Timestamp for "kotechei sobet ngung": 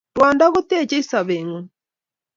0.53-1.67